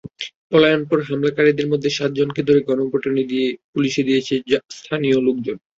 পলায়নপর 0.51 0.99
হামলাকারীদের 1.07 1.67
মধ্যে 1.71 1.89
সাতজনকে 1.97 2.41
ধরে 2.47 2.61
পিটুনি 2.91 3.23
দিয়ে 3.31 3.47
পুলিশে 3.73 4.01
দিয়েছেন 4.07 4.39
স্থানীয় 4.77 5.17
লোকজন। 5.27 5.57